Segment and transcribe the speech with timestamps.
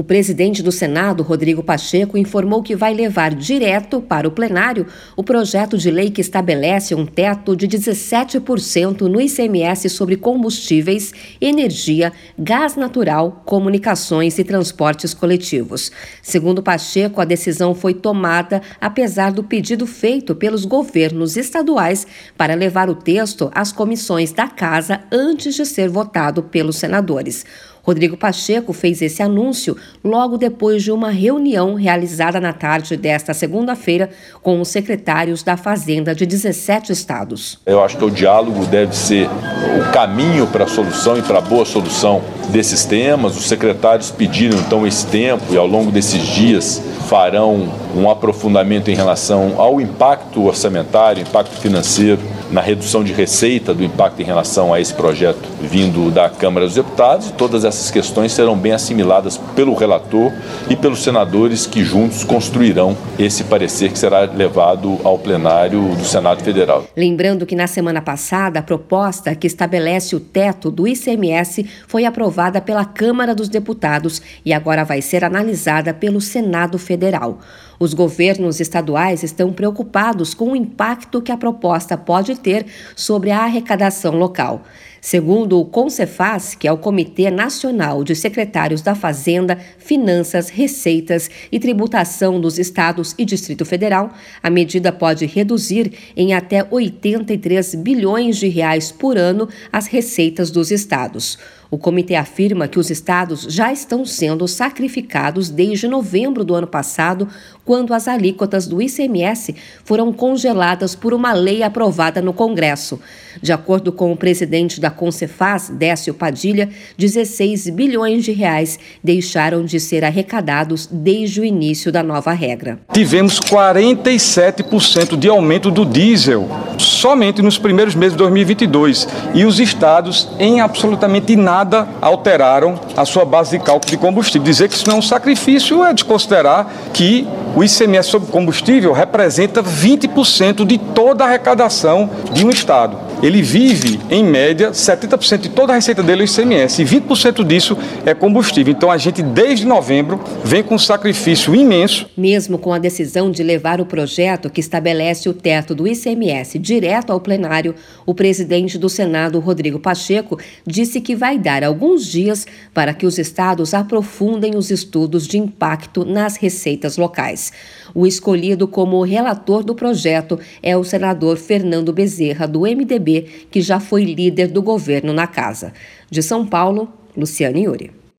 [0.00, 5.22] O presidente do Senado, Rodrigo Pacheco, informou que vai levar direto para o plenário o
[5.22, 12.76] projeto de lei que estabelece um teto de 17% no ICMS sobre combustíveis, energia, gás
[12.76, 15.92] natural, comunicações e transportes coletivos.
[16.22, 22.06] Segundo Pacheco, a decisão foi tomada apesar do pedido feito pelos governos estaduais
[22.38, 27.44] para levar o texto às comissões da Casa antes de ser votado pelos senadores.
[27.82, 34.10] Rodrigo Pacheco fez esse anúncio logo depois de uma reunião realizada na tarde desta segunda-feira
[34.42, 37.58] com os secretários da Fazenda de 17 estados.
[37.66, 41.42] Eu acho que o diálogo deve ser o caminho para a solução e para a
[41.42, 43.36] boa solução desses temas.
[43.36, 48.94] Os secretários pediram então esse tempo e ao longo desses dias farão um aprofundamento em
[48.94, 54.80] relação ao impacto orçamentário, impacto financeiro na redução de receita do impacto em relação a
[54.80, 57.30] esse projeto vindo da Câmara dos Deputados.
[57.30, 60.32] Todas essas questões serão bem assimiladas pelo relator
[60.68, 66.42] e pelos senadores que juntos construirão esse parecer que será levado ao plenário do Senado
[66.42, 66.86] Federal.
[66.96, 72.60] Lembrando que na semana passada a proposta que estabelece o teto do ICMS foi aprovada
[72.60, 77.38] pela Câmara dos Deputados e agora vai ser analisada pelo Senado Federal.
[77.82, 83.38] Os governos estaduais estão preocupados com o impacto que a proposta pode ter sobre a
[83.38, 84.64] arrecadação local.
[85.00, 91.58] Segundo o CONCEFAS, que é o Comitê Nacional de Secretários da Fazenda, Finanças, Receitas e
[91.58, 94.12] Tributação dos Estados e Distrito Federal,
[94.42, 100.70] a medida pode reduzir em até 83 bilhões de reais por ano as receitas dos
[100.70, 101.38] estados.
[101.70, 107.28] O comitê afirma que os estados já estão sendo sacrificados desde novembro do ano passado,
[107.64, 112.98] quando as alíquotas do ICMS foram congeladas por uma lei aprovada no Congresso.
[113.40, 119.78] De acordo com o presidente da Concefaz, Décio Padilha, 16 bilhões de reais deixaram de
[119.78, 122.78] ser arrecadados desde o início da nova regra.
[122.92, 130.28] Tivemos 47% de aumento do diesel somente nos primeiros meses de 2022 e os estados
[130.38, 134.44] em absolutamente nada alteraram a sua base de cálculo de combustível.
[134.44, 139.62] Dizer que isso não é um sacrifício é desconsiderar que o ICMS sobre combustível representa
[139.62, 145.72] 20% de toda a arrecadação de um Estado ele vive, em média, 70% de toda
[145.72, 147.76] a receita dele é ICMS e 20% disso
[148.06, 148.72] é combustível.
[148.72, 152.08] Então a gente, desde novembro, vem com um sacrifício imenso.
[152.16, 157.10] Mesmo com a decisão de levar o projeto que estabelece o teto do ICMS direto
[157.12, 157.74] ao plenário,
[158.06, 163.18] o presidente do Senado, Rodrigo Pacheco, disse que vai dar alguns dias para que os
[163.18, 167.52] estados aprofundem os estudos de impacto nas receitas locais.
[167.94, 173.09] O escolhido como relator do projeto é o senador Fernando Bezerra, do MDB,
[173.50, 175.72] que já foi líder do governo na casa.
[176.10, 177.99] De São Paulo, Luciane Yuri.